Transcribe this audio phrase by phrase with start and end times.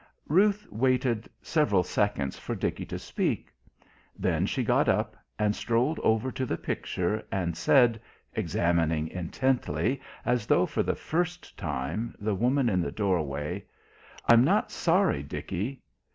[0.27, 3.53] Ruth waited several seconds for Dickie to speak.
[4.17, 8.01] Then she got up, and strolled over to the picture, and said,
[8.33, 13.63] examining intently, as though for the first time, the woman in the doorway:
[14.27, 15.83] "I'm not sorry, Dickie.